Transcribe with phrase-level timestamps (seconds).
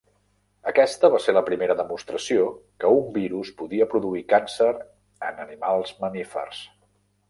[0.69, 2.49] Aquesta va ser la primera demostració
[2.85, 4.75] que un virus podia produir càncer
[5.31, 6.69] en animals mamífers.